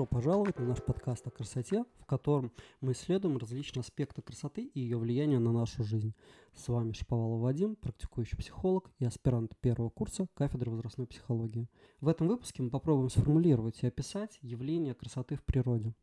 Добро 0.00 0.16
пожаловать 0.16 0.58
на 0.58 0.64
наш 0.64 0.82
подкаст 0.82 1.26
о 1.26 1.30
красоте, 1.30 1.84
в 1.98 2.06
котором 2.06 2.52
мы 2.80 2.92
исследуем 2.92 3.36
различные 3.36 3.82
аспекты 3.82 4.22
красоты 4.22 4.62
и 4.62 4.80
ее 4.80 4.96
влияния 4.96 5.38
на 5.38 5.52
нашу 5.52 5.84
жизнь. 5.84 6.14
С 6.54 6.68
вами 6.68 6.92
Шаповалов 6.92 7.42
Вадим, 7.42 7.76
практикующий 7.76 8.38
психолог 8.38 8.90
и 8.98 9.04
аспирант 9.04 9.54
первого 9.60 9.90
курса 9.90 10.26
кафедры 10.32 10.70
возрастной 10.70 11.06
психологии. 11.06 11.68
В 12.00 12.08
этом 12.08 12.28
выпуске 12.28 12.62
мы 12.62 12.70
попробуем 12.70 13.10
сформулировать 13.10 13.82
и 13.82 13.88
описать 13.88 14.38
явление 14.40 14.94
красоты 14.94 15.36
в 15.36 15.44
природе. 15.44 15.94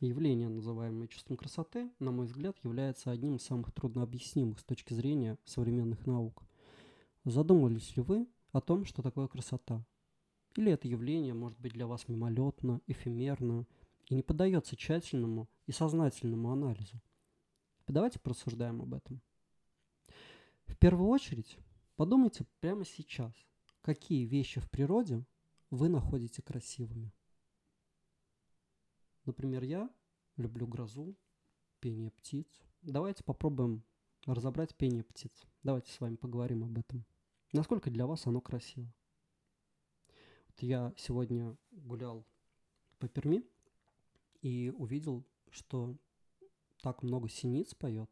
Явление, 0.00 0.50
называемое 0.50 1.08
чувством 1.08 1.38
красоты, 1.38 1.90
на 1.98 2.10
мой 2.10 2.26
взгляд, 2.26 2.58
является 2.62 3.10
одним 3.10 3.36
из 3.36 3.42
самых 3.42 3.72
труднообъяснимых 3.72 4.60
с 4.60 4.64
точки 4.64 4.92
зрения 4.92 5.38
современных 5.46 6.04
наук. 6.04 6.42
Задумывались 7.24 7.96
ли 7.96 8.02
вы 8.02 8.28
о 8.52 8.60
том, 8.60 8.84
что 8.84 9.00
такое 9.00 9.28
красота? 9.28 9.82
Или 10.56 10.72
это 10.72 10.88
явление 10.88 11.34
может 11.34 11.58
быть 11.60 11.72
для 11.72 11.86
вас 11.86 12.08
мимолетно, 12.08 12.80
эфемерно 12.86 13.66
и 14.08 14.14
не 14.14 14.22
поддается 14.22 14.76
тщательному 14.76 15.48
и 15.66 15.72
сознательному 15.72 16.50
анализу. 16.50 17.00
Давайте 17.86 18.18
порассуждаем 18.18 18.82
об 18.82 18.94
этом. 18.94 19.20
В 20.66 20.76
первую 20.76 21.08
очередь, 21.08 21.58
подумайте 21.96 22.46
прямо 22.60 22.84
сейчас, 22.84 23.32
какие 23.82 24.24
вещи 24.24 24.60
в 24.60 24.70
природе 24.70 25.24
вы 25.70 25.88
находите 25.88 26.42
красивыми. 26.42 27.12
Например, 29.24 29.62
я 29.62 29.90
люблю 30.36 30.66
грозу, 30.66 31.16
пение 31.80 32.10
птиц. 32.10 32.46
Давайте 32.82 33.22
попробуем 33.22 33.84
разобрать 34.26 34.74
пение 34.74 35.04
птиц. 35.04 35.32
Давайте 35.62 35.92
с 35.92 36.00
вами 36.00 36.16
поговорим 36.16 36.64
об 36.64 36.78
этом. 36.78 37.04
Насколько 37.52 37.90
для 37.90 38.06
вас 38.06 38.26
оно 38.26 38.40
красиво? 38.40 38.92
Я 40.66 40.92
сегодня 40.96 41.56
гулял 41.70 42.24
по 42.98 43.08
Перми 43.08 43.42
и 44.42 44.72
увидел, 44.76 45.24
что 45.50 45.96
так 46.82 47.02
много 47.02 47.28
синиц 47.28 47.74
поет. 47.74 48.10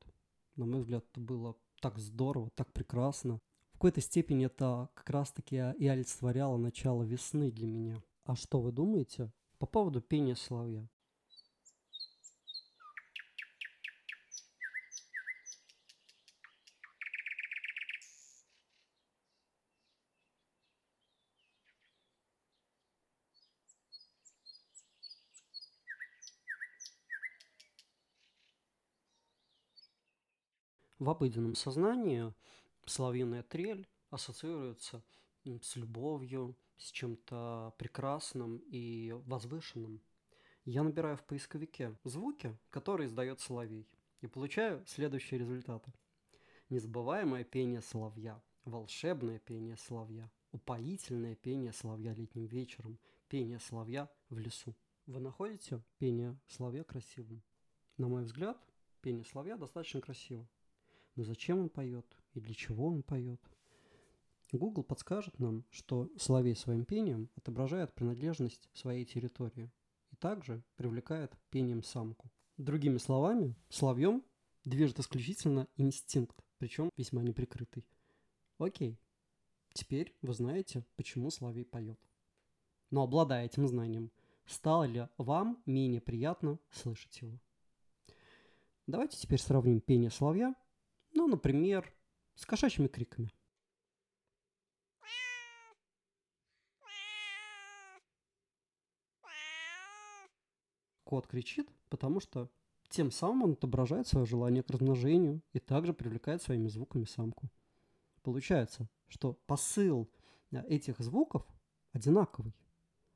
На 0.57 0.67
мой 0.67 0.81
взгляд, 0.81 1.05
это 1.11 1.21
было 1.21 1.57
так 1.81 1.99
здорово, 1.99 2.51
так 2.51 2.73
прекрасно. 2.73 3.41
В 3.71 3.73
какой-то 3.75 4.01
степени 4.01 4.47
это 4.47 4.89
как 4.95 5.09
раз-таки 5.11 5.57
и 5.79 5.87
олицетворяло 5.87 6.57
начало 6.57 7.05
весны 7.05 7.51
для 7.53 7.67
меня. 7.67 8.03
А 8.25 8.35
что 8.35 8.61
вы 8.61 8.73
думаете 8.73 9.33
по 9.59 9.67
поводу 9.67 10.01
пения 10.01 10.35
соловья? 10.35 10.89
В 30.99 31.11
обыденном 31.11 31.55
сознании 31.55 32.35
соловьиная 32.85 33.45
трель 33.45 33.87
ассоциируется 34.11 35.05
с 35.45 35.77
любовью, 35.77 36.57
с 36.77 36.91
чем-то 36.91 37.73
прекрасным 37.79 38.59
и 38.67 39.13
возвышенным. 39.27 40.01
Я 40.65 40.83
набираю 40.83 41.17
в 41.17 41.23
поисковике 41.23 41.97
звуки, 42.03 42.57
которые 42.71 43.07
издает 43.07 43.39
соловей, 43.39 43.87
и 44.23 44.27
получаю 44.27 44.85
следующие 44.87 45.39
результаты. 45.39 45.93
Незабываемое 46.69 47.45
пение 47.45 47.81
соловья, 47.81 48.43
волшебное 48.65 49.39
пение 49.39 49.77
соловья, 49.77 50.29
упоительное 50.51 51.37
пение 51.37 51.73
соловья 51.73 52.13
летним 52.13 52.47
вечером, 52.47 52.99
пение 53.29 53.61
соловья 53.61 54.11
в 54.31 54.39
лесу. 54.39 54.75
Вы 55.07 55.21
находите 55.21 55.81
пение 55.99 56.37
соловья 56.49 56.83
красивым? 56.83 57.41
На 57.99 58.09
мой 58.09 58.25
взгляд, 58.25 58.59
пение 59.01 59.25
соловья 59.25 59.57
достаточно 59.57 60.01
красиво. 60.01 60.47
Но 61.19 61.25
зачем 61.25 61.59
он 61.59 61.69
поет 61.69 62.07
и 62.35 62.41
для 62.41 62.55
чего 62.55 62.87
он 62.87 63.03
поет? 63.03 63.41
Google 64.53 64.85
подскажет 64.85 65.41
нам, 65.41 65.65
что 65.69 66.09
соловей 66.17 66.55
своим 66.55 66.85
пением 66.85 67.29
отображает 67.35 67.93
принадлежность 67.93 68.69
своей 68.73 69.05
территории 69.05 69.73
и 70.13 70.15
также 70.15 70.63
привлекает 70.77 71.37
пением 71.51 71.83
самку. 71.83 72.31
Другими 72.57 72.99
словами, 72.99 73.57
соловьем 73.69 74.23
движет 74.65 75.01
исключительно 75.01 75.67
инстинкт, 75.77 76.41
причем 76.59 76.89
весьма 76.97 77.25
неприкрытый. 77.25 77.85
Окей, 78.59 78.97
теперь 79.73 80.15
вы 80.23 80.35
знаете, 80.35 80.85
почему 80.95 81.33
соловей 81.33 81.65
поет. 81.65 81.99
Но 82.93 83.03
обладая 83.03 83.45
этим 83.45 83.67
знанием, 83.67 84.13
стало 84.47 84.85
ли 84.85 85.09
вам 85.17 85.61
менее 85.67 86.01
приятно 86.01 86.61
слышать 86.71 87.21
его? 87.23 87.41
Давайте 88.87 89.17
теперь 89.17 89.41
сравним 89.41 89.81
пение 89.81 90.11
соловья 90.11 90.55
ну, 91.13 91.27
например, 91.27 91.93
с 92.35 92.47
кошачьими 92.47 92.89
криками. 92.89 93.33
Кот 101.05 101.27
кричит, 101.27 101.71
потому 101.89 102.21
что 102.21 102.51
тем 102.89 103.11
самым 103.11 103.43
он 103.45 103.53
отображает 103.53 104.07
свое 104.07 104.27
желание 104.27 104.63
к 104.63 104.71
размножению 104.71 105.43
и 105.53 105.59
также 105.59 105.93
привлекает 105.93 106.43
своими 106.43 106.69
звуками 106.69 107.05
самку. 107.05 107.51
Получается, 108.23 108.89
что 109.09 109.33
посыл 109.47 110.11
э, 110.51 110.63
этих 110.67 110.99
звуков 110.99 111.47
одинаковый. 111.93 112.55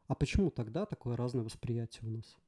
А 0.06 0.14
почему 0.14 0.50
тогда 0.50 0.86
такое 0.86 1.16
разное 1.16 1.44
восприятие 1.44 2.09
у 2.09 2.10
нас? 2.10 2.38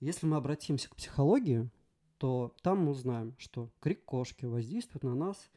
Если 0.00 0.26
мы 0.26 0.36
обратимся 0.36 0.90
к 0.90 0.96
психологии, 0.96 1.70
то 2.18 2.54
там 2.62 2.84
мы 2.84 2.92
узнаем, 2.92 3.34
что 3.38 3.70
крик 3.80 4.04
кошки 4.04 4.44
воздействует 4.44 5.04
на 5.04 5.14
нас 5.14 5.50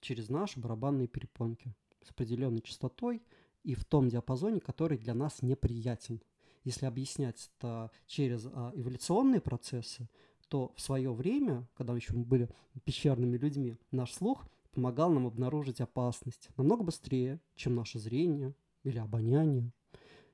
через 0.00 0.28
наши 0.28 0.60
барабанные 0.60 1.08
перепонки 1.08 1.74
с 2.02 2.10
определенной 2.10 2.60
частотой 2.60 3.22
и 3.62 3.74
в 3.74 3.84
том 3.84 4.08
диапазоне, 4.08 4.60
который 4.60 4.98
для 4.98 5.14
нас 5.14 5.42
неприятен. 5.42 6.20
Если 6.64 6.86
объяснять 6.86 7.50
это 7.58 7.90
через 8.06 8.46
а, 8.46 8.72
эволюционные 8.74 9.40
процессы, 9.40 10.08
то 10.48 10.72
в 10.76 10.80
свое 10.80 11.12
время, 11.12 11.66
когда 11.74 11.94
еще 11.94 12.12
мы 12.14 12.24
были 12.24 12.48
пещерными 12.84 13.36
людьми, 13.36 13.76
наш 13.90 14.12
слух 14.12 14.46
помогал 14.72 15.10
нам 15.10 15.26
обнаружить 15.26 15.80
опасность 15.80 16.50
намного 16.56 16.82
быстрее, 16.82 17.40
чем 17.56 17.74
наше 17.74 17.98
зрение 17.98 18.54
или 18.82 18.98
обоняние. 18.98 19.72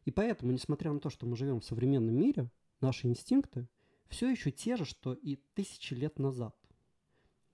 И 0.05 0.11
поэтому, 0.11 0.53
несмотря 0.53 0.93
на 0.93 1.00
то, 1.00 1.11
что 1.11 1.27
мы 1.27 1.37
живем 1.37 1.61
в 1.61 1.65
современном 1.65 2.15
мире, 2.15 2.50
наши 2.81 3.06
инстинкты 3.06 3.69
все 4.08 4.30
еще 4.30 4.50
те 4.50 4.76
же, 4.76 4.84
что 4.84 5.12
и 5.14 5.36
тысячи 5.54 5.94
лет 5.94 6.19
назад. 6.19 6.56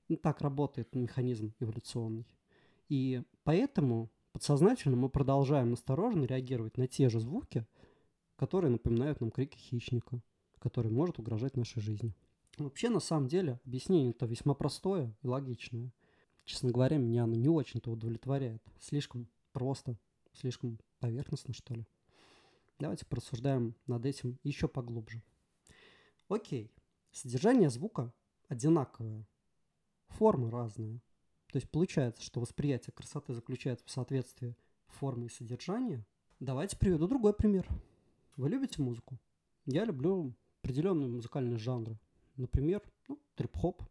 Ну, 0.09 0.17
так 0.17 0.41
работает 0.41 0.95
механизм 0.95 1.55
эволюционный. 1.61 2.27
И 2.89 3.23
поэтому 3.43 4.11
подсознательно 4.33 4.97
мы 4.97 5.09
продолжаем 5.09 5.73
осторожно 5.73 6.25
реагировать 6.25 6.77
на 6.77 6.87
те 6.87 7.09
же 7.09 7.21
звуки, 7.21 7.67
которые 8.37 8.71
напоминают 8.71 9.21
нам 9.21 9.31
крики 9.31 9.57
хищника, 9.57 10.21
который 10.59 10.91
может 10.91 11.19
угрожать 11.19 11.57
нашей 11.57 11.81
жизни. 11.81 12.15
Вообще, 12.59 12.89
на 12.89 13.01
самом 13.01 13.29
деле, 13.29 13.61
объяснение 13.65 14.11
это 14.11 14.27
весьма 14.27 14.55
простое 14.55 15.17
и 15.23 15.27
логичное. 15.27 15.93
Честно 16.45 16.71
говоря, 16.71 16.99
меня 16.99 17.25
оно 17.25 17.35
не 17.35 17.49
очень-то 17.49 17.91
удовлетворяет. 17.91 18.63
Слишком 18.79 19.29
просто, 19.53 19.99
слишком 20.33 20.79
поверхностно, 21.01 21.55
что 21.55 21.75
ли. 21.75 21.87
Давайте 22.79 23.07
порассуждаем 23.07 23.75
над 23.87 24.05
этим 24.05 24.39
еще 24.43 24.69
поглубже. 24.69 25.23
Окей, 26.29 26.73
содержание 27.13 27.69
звука 27.69 28.13
одинаковое, 28.49 29.27
формы 30.09 30.51
разные. 30.51 31.01
То 31.53 31.57
есть 31.57 31.71
получается, 31.71 32.23
что 32.23 32.41
восприятие 32.41 32.93
красоты 32.93 33.35
заключается 33.35 33.87
в 33.87 33.91
соответствии 33.91 34.57
формы 34.87 35.27
и 35.27 35.31
содержания. 35.31 36.07
Давайте 36.41 36.79
приведу 36.79 37.07
другой 37.07 37.35
пример. 37.35 37.69
Вы 38.37 38.49
любите 38.49 38.81
музыку? 38.81 39.21
Я 39.67 39.85
люблю 39.85 40.35
определенные 40.63 41.09
музыкальные 41.09 41.59
жанры. 41.59 41.99
Например, 42.37 42.83
ну, 43.07 43.21
трип-хоп. 43.35 43.83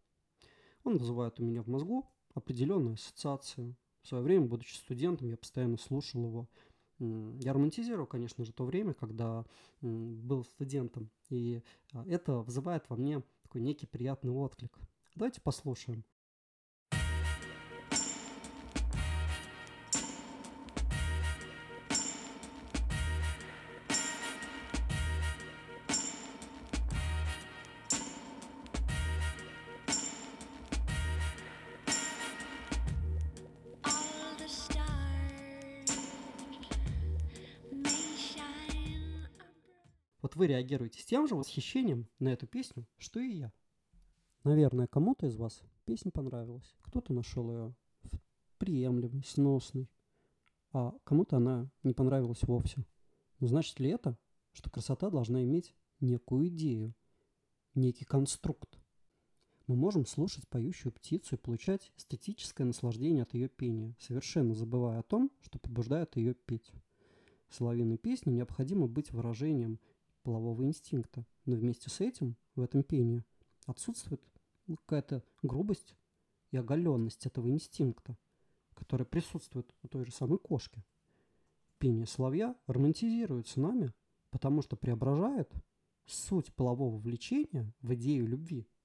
Он 0.84 0.98
вызывает 0.98 1.40
у 1.40 1.44
меня 1.44 1.62
в 1.62 1.68
мозгу 1.68 2.10
определенные 2.34 2.96
ассоциации. 2.96 3.75
В 4.02 4.07
свое 4.07 4.24
время, 4.24 4.48
будучи 4.48 4.74
студентом, 4.74 5.30
я 5.30 5.38
постоянно 5.38 5.78
слушал 5.78 6.25
его. 6.25 6.50
Я 7.00 7.54
романтизирую, 7.54 8.07
конечно 8.07 8.44
же, 8.44 8.52
то 8.52 8.66
время, 8.66 8.94
когда 8.94 9.46
был 9.81 10.44
студентом, 10.44 11.10
и 11.33 11.63
а, 11.94 12.06
это 12.07 12.38
вызывает 12.38 12.89
во 12.89 12.95
мне 12.95 13.21
такой 13.41 13.62
некий 13.62 13.88
приятный 13.88 14.31
отклик. 14.31 14.77
Давайте 15.15 15.41
послушаем. 15.41 16.03
Вот 40.33 40.39
вы 40.39 40.47
реагируете 40.47 41.00
с 41.00 41.06
тем 41.06 41.27
же 41.27 41.35
восхищением 41.35 42.07
на 42.18 42.30
эту 42.30 42.47
песню, 42.47 42.88
что 42.97 43.19
и 43.19 43.33
я. 43.33 43.53
Наверное, 44.44 44.88
кому-то 44.88 45.27
из 45.27 45.35
вас 45.35 45.62
песня 45.85 46.09
понравилась. 46.09 46.74
Кто-то 46.81 47.13
нашел 47.13 47.51
ее 47.51 47.75
приемлемой, 48.57 49.24
сносной, 49.24 49.91
а 50.71 50.95
кому-то 51.03 51.38
она 51.38 51.69
не 51.83 51.94
понравилась 51.94 52.41
вовсе. 52.41 52.83
Но 53.39 53.45
значит 53.45 53.80
ли 53.80 53.91
это, 53.91 54.18
что 54.53 54.71
красота 54.71 55.12
должна 55.12 55.44
иметь 55.44 55.75
некую 56.00 56.47
идею, 56.47 56.95
некий 57.75 58.06
конструкт? 58.06 58.80
Мы 59.68 59.75
можем 59.75 60.07
слушать 60.07 60.47
поющую 60.47 60.91
птицу 60.91 61.35
и 61.35 61.38
получать 61.38 61.91
эстетическое 61.95 62.65
наслаждение 62.65 63.21
от 63.21 63.35
ее 63.35 63.50
пения, 63.50 63.95
совершенно 64.00 64.56
забывая 64.56 64.97
о 64.97 65.03
том, 65.03 65.30
что 65.41 65.59
побуждает 65.59 66.15
ее 66.15 66.33
петь. 66.33 66.71
Соловьиной 67.51 68.00
песне 68.00 68.33
необходимо 68.33 68.88
быть 68.88 69.12
выражением 69.12 69.80
полового 70.24 70.66
инстинкта, 70.66 71.25
но 71.46 71.56
вместе 71.56 71.90
с 71.90 72.02
этим 72.02 72.36
в 72.56 72.62
этом 72.62 72.84
пении 72.84 73.24
отсутствует 73.66 74.22
какая-то 74.68 75.24
грубость 75.42 75.96
и 76.52 76.58
оголенность 76.58 77.25
этого 77.25 77.50
инстинкта, 77.50 78.18
которая 78.74 79.06
присутствует 79.06 79.74
у 79.84 79.88
той 79.88 80.06
же 80.06 80.12
самой 80.12 80.40
кошки. 80.40 80.84
Пение 81.78 82.08
соловья 82.08 82.56
романтизируется 82.68 83.60
нами, 83.60 83.94
потому 84.30 84.62
что 84.62 84.75
преображает 84.75 85.54
суть 86.06 86.54
полового 86.56 86.98
влечения 86.98 87.74
в 87.81 87.94
идею 87.94 88.28
любви– 88.28 88.68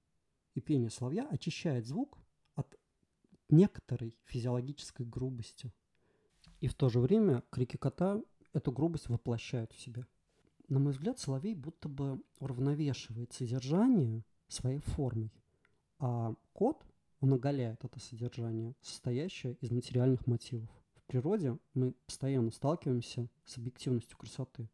и 0.59 0.61
пение 0.61 0.91
соловья 0.91 1.27
очищает 1.29 1.87
звук 1.87 2.19
от 2.57 2.77
некоторой 3.49 4.17
физиологической 4.25 5.07
грубости. 5.07 5.73
И 6.61 6.67
в 6.67 6.75
то 6.75 6.89
же 6.89 6.99
время 6.99 7.45
крики 7.51 7.77
кота 7.77 8.21
эту 8.53 8.73
грубость 8.73 9.09
воплощают 9.09 9.73
в 9.73 9.81
себя. 9.81 10.05
На 10.69 10.79
мой 10.79 10.93
взгляд, 10.93 11.19
соловей 11.19 11.55
будто 11.55 11.89
бы 11.89 12.23
уравновешивает 12.41 13.33
содержание 13.33 14.23
своей 14.49 14.81
формой, 14.81 15.33
а 15.99 16.35
кот, 16.53 16.85
он 17.21 17.33
оголяет 17.33 17.85
это 17.85 17.99
содержание, 18.01 18.75
состоящее 18.83 19.55
из 19.61 19.71
материальных 19.71 20.27
мотивов. 20.27 20.69
В 20.95 21.03
природе 21.05 21.59
мы 21.73 21.93
постоянно 22.07 22.51
сталкиваемся 22.51 23.31
с 23.47 23.57
объективностью 23.57 24.19
красоты. 24.19 24.69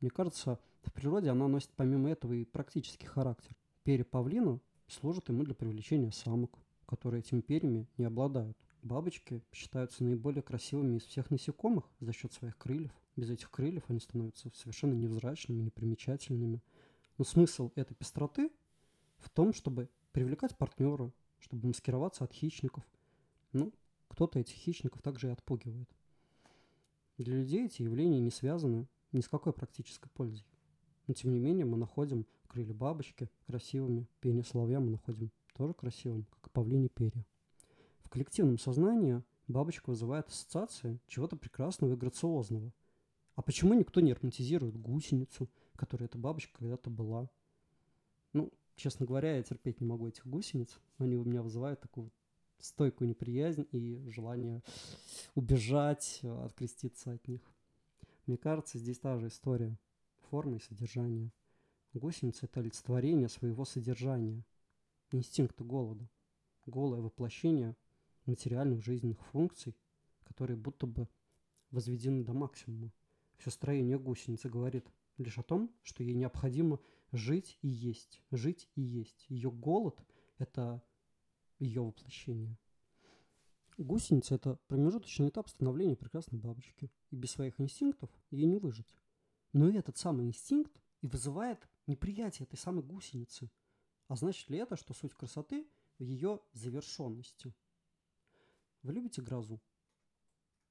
Мне 0.00 0.10
кажется, 0.10 0.58
в 0.82 0.92
природе 0.92 1.30
она 1.30 1.46
носит 1.46 1.70
помимо 1.76 2.10
этого 2.10 2.32
и 2.32 2.44
практический 2.44 3.06
характер. 3.06 3.56
Перья 3.84 4.04
павлина 4.04 4.60
служат 4.88 5.28
ему 5.28 5.44
для 5.44 5.54
привлечения 5.54 6.10
самок, 6.10 6.58
которые 6.86 7.20
этими 7.20 7.40
перьями 7.40 7.88
не 7.98 8.04
обладают. 8.04 8.58
Бабочки 8.82 9.44
считаются 9.52 10.02
наиболее 10.02 10.42
красивыми 10.42 10.96
из 10.96 11.04
всех 11.04 11.30
насекомых 11.30 11.84
за 12.00 12.12
счет 12.12 12.32
своих 12.32 12.58
крыльев. 12.58 12.92
Без 13.16 13.30
этих 13.30 13.50
крыльев 13.50 13.84
они 13.88 13.98
становятся 13.98 14.50
совершенно 14.54 14.92
невзрачными, 14.92 15.62
непримечательными. 15.62 16.62
Но 17.16 17.24
смысл 17.24 17.72
этой 17.74 17.94
пестроты 17.94 18.50
в 19.18 19.30
том, 19.30 19.54
чтобы 19.54 19.88
привлекать 20.12 20.56
партнера, 20.56 21.10
чтобы 21.38 21.68
маскироваться 21.68 22.24
от 22.24 22.32
хищников. 22.32 22.84
Ну, 23.52 23.72
кто-то 24.08 24.38
этих 24.38 24.54
хищников 24.54 25.00
также 25.02 25.28
и 25.28 25.30
отпугивает. 25.30 25.88
Для 27.16 27.36
людей 27.36 27.64
эти 27.64 27.82
явления 27.82 28.20
не 28.20 28.30
связаны 28.30 28.86
ни 29.12 29.20
с 29.20 29.28
какой 29.28 29.54
практической 29.54 30.10
пользой. 30.10 30.46
Но 31.06 31.14
тем 31.14 31.32
не 31.32 31.38
менее 31.38 31.64
мы 31.64 31.78
находим 31.78 32.26
крылья 32.46 32.74
бабочки 32.74 33.30
красивыми, 33.46 34.06
пение 34.20 34.44
соловья 34.44 34.80
мы 34.80 34.90
находим 34.90 35.30
тоже 35.54 35.72
красивым, 35.72 36.24
как 36.24 36.48
и 36.48 36.50
павлини 36.50 36.88
перья. 36.88 37.24
В 38.02 38.10
коллективном 38.10 38.58
сознании 38.58 39.22
бабочка 39.48 39.90
вызывает 39.90 40.28
ассоциации 40.28 41.00
чего-то 41.06 41.36
прекрасного 41.36 41.94
и 41.94 41.96
грациозного. 41.96 42.72
А 43.36 43.42
почему 43.42 43.74
никто 43.74 44.00
не 44.00 44.14
романтизирует 44.14 44.76
гусеницу, 44.76 45.48
которая 45.76 46.08
эта 46.08 46.18
бабочка 46.18 46.58
когда-то 46.58 46.90
была? 46.90 47.30
Ну, 48.32 48.50
честно 48.76 49.06
говоря, 49.06 49.36
я 49.36 49.42
терпеть 49.42 49.80
не 49.80 49.86
могу 49.86 50.08
этих 50.08 50.26
гусениц. 50.26 50.78
Они 50.98 51.16
у 51.16 51.24
меня 51.24 51.42
вызывают 51.42 51.80
такую 51.80 52.10
стойкую 52.58 53.08
неприязнь 53.08 53.66
и 53.72 54.08
желание 54.08 54.62
убежать, 55.34 56.20
откреститься 56.22 57.12
от 57.12 57.28
них. 57.28 57.42
Мне 58.26 58.38
кажется, 58.38 58.78
здесь 58.78 58.98
та 58.98 59.18
же 59.18 59.28
история 59.28 59.78
формы 60.30 60.56
и 60.56 60.60
содержания. 60.60 61.30
Гусеница– 61.92 62.46
это 62.46 62.60
олицетворение 62.60 63.28
своего 63.28 63.64
содержания, 63.64 64.44
инстинкта 65.12 65.62
голода, 65.62 66.08
голое 66.64 67.00
воплощение 67.00 67.76
материальных 68.24 68.82
жизненных 68.82 69.20
функций, 69.26 69.76
которые 70.24 70.56
будто 70.56 70.86
бы 70.86 71.06
возведены 71.70 72.24
до 72.24 72.32
максимума. 72.32 72.92
Все 73.38 73.50
строение 73.50 73.98
гусеницы 73.98 74.48
говорит 74.48 74.86
лишь 75.18 75.38
о 75.38 75.42
том, 75.42 75.74
что 75.82 76.02
ей 76.02 76.14
необходимо 76.14 76.80
жить 77.12 77.58
и 77.62 77.68
есть, 77.68 78.22
жить 78.30 78.68
и 78.74 78.82
есть. 78.82 79.26
Ее 79.28 79.50
голод– 79.50 80.04
это 80.38 80.82
ее 81.58 81.82
воплощение. 81.82 82.58
Гусеница– 83.78 84.34
это 84.36 84.56
промежуточный 84.68 85.28
этап 85.28 85.48
становления 85.48 85.96
прекрасной 85.96 86.38
бабочки. 86.38 86.90
И 87.10 87.16
без 87.16 87.32
своих 87.32 87.60
инстинктов 87.60 88.10
ей 88.30 88.46
не 88.46 88.58
выжить. 88.58 88.94
Но 89.52 89.68
этот 89.68 89.96
самый 89.96 90.26
инстинкт 90.26 90.80
и 91.02 91.06
вызывает 91.06 91.68
неприятие 91.86 92.46
этой 92.46 92.56
самой 92.56 92.82
гусеницы. 92.82 93.50
А 94.08 94.16
значит 94.16 94.48
ли 94.48 94.58
это, 94.58 94.76
что 94.76 94.94
суть 94.94 95.14
красоты 95.14 95.68
в 95.98 96.04
ее 96.04 96.40
завершенности? 96.52 97.54
Вы 98.82 98.94
любите 98.94 99.20
грозу? 99.20 99.60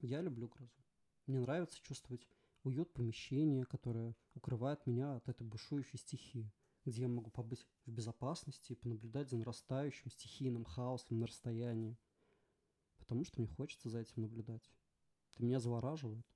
Я 0.00 0.20
люблю 0.20 0.48
грозу. 0.48 0.84
Мне 1.26 1.40
нравится 1.40 1.80
чувствовать 1.82 2.26
уют 2.66 2.92
помещения, 2.92 3.64
которое 3.64 4.14
укрывает 4.34 4.86
меня 4.86 5.16
от 5.16 5.28
этой 5.28 5.46
бушующей 5.46 5.98
стихии, 5.98 6.52
где 6.84 7.02
я 7.02 7.08
могу 7.08 7.30
побыть 7.30 7.66
в 7.86 7.90
безопасности 7.90 8.72
и 8.72 8.76
понаблюдать 8.76 9.30
за 9.30 9.36
нарастающим 9.36 10.10
стихийным 10.10 10.64
хаосом 10.64 11.18
на 11.18 11.26
расстоянии. 11.26 11.98
Потому 12.98 13.24
что 13.24 13.40
мне 13.40 13.48
хочется 13.48 13.88
за 13.88 14.00
этим 14.00 14.22
наблюдать. 14.22 14.70
Это 15.32 15.44
меня 15.44 15.60
завораживает 15.60 16.26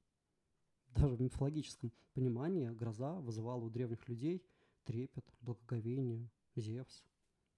даже 0.95 1.15
в 1.15 1.21
мифологическом 1.21 1.93
понимании 2.15 2.69
гроза 2.71 3.21
вызывала 3.21 3.65
у 3.65 3.71
древних 3.71 4.09
людей 4.09 4.45
трепет, 4.85 5.25
благоговение, 5.41 6.31
Зевс, 6.57 7.05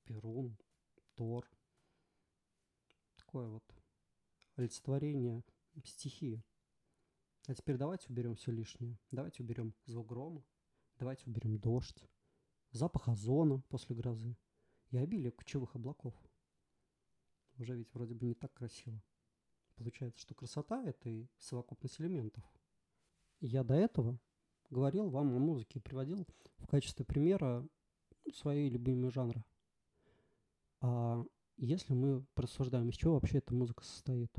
Перун, 0.04 0.58
Тор. 1.14 1.48
Такое 3.16 3.48
вот 3.48 3.64
олицетворение 4.56 5.44
стихии. 5.84 6.44
А 7.46 7.54
теперь 7.54 7.76
давайте 7.76 8.08
уберем 8.08 8.34
все 8.34 8.52
лишнее. 8.52 8.98
Давайте 9.10 9.43
уберем 9.43 9.74
звук 9.86 10.08
грома, 10.08 10.44
давайте 10.98 11.24
уберем 11.26 11.58
дождь, 11.58 12.05
запах 12.70 13.08
озона 13.08 13.60
после 13.69 13.96
грозы 13.96 14.36
и 14.90 14.96
обилие 14.96 15.32
кучевых 15.32 15.74
облаков. 15.74 16.14
Уже 17.58 17.76
ведь 17.76 17.93
вроде 17.93 18.14
бы 18.14 18.26
не 18.26 18.34
так 18.34 18.52
красиво. 18.55 19.02
Получается, 19.76 20.20
что 20.20 20.34
красота– 20.34 20.82
это 20.84 21.08
и 21.08 21.28
совокупность 21.38 22.00
элементов– 22.00 22.44
я 23.44 23.64
до 23.64 23.74
этого 23.74 24.20
говорил 24.70 25.10
вам 25.10 25.34
о 25.34 25.38
музыке, 25.40 25.81
приводил 25.81 26.28
в 26.58 26.69
качестве 26.69 27.05
примера 27.05 27.67
свои 28.32 28.70
любимые 28.70 29.10
жанры. 29.10 29.44
А 30.81 31.24
если 31.56 31.93
мы 31.93 32.24
просуждаем, 32.34 32.88
из 32.88 32.94
чего 32.94 33.14
вообще 33.14 33.38
эта 33.38 33.52
музыка 33.52 33.82
состоит? 33.82 34.32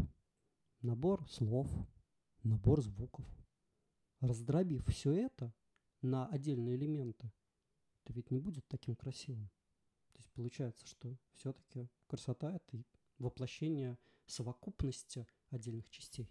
Набор 0.82 1.28
слов, 1.30 1.70
набор 2.44 2.82
звуков. 2.82 3.26
Раздробив 4.20 4.86
все 4.88 5.12
это 5.14 5.54
на 6.02 6.28
отдельные 6.28 6.76
элементы, 6.76 7.34
это 8.04 8.14
ведь 8.14 8.32
не 8.32 8.40
будет 8.40 8.68
таким 8.68 8.96
красивым. 8.96 9.50
То 10.14 10.20
есть 10.20 10.32
получается, 10.32 10.86
что 10.88 11.18
все-таки 11.34 11.90
красота– 12.08 12.54
это 12.56 12.84
воплощение 13.18 13.98
совокупности 14.26 15.28
отдельных 15.50 15.90
частей. 15.90 16.30